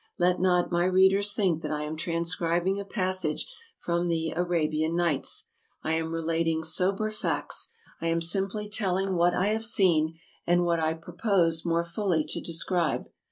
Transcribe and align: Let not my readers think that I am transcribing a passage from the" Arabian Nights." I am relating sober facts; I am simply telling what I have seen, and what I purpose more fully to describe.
Let 0.17 0.39
not 0.39 0.71
my 0.71 0.85
readers 0.85 1.31
think 1.35 1.61
that 1.61 1.69
I 1.69 1.83
am 1.83 1.95
transcribing 1.95 2.79
a 2.79 2.83
passage 2.85 3.45
from 3.77 4.07
the" 4.07 4.31
Arabian 4.35 4.95
Nights." 4.95 5.45
I 5.83 5.93
am 5.93 6.11
relating 6.11 6.63
sober 6.63 7.11
facts; 7.11 7.69
I 8.01 8.07
am 8.07 8.19
simply 8.23 8.67
telling 8.67 9.13
what 9.13 9.35
I 9.35 9.49
have 9.49 9.63
seen, 9.63 10.17
and 10.47 10.65
what 10.65 10.79
I 10.79 10.95
purpose 10.95 11.63
more 11.63 11.83
fully 11.83 12.25
to 12.29 12.41
describe. 12.41 13.09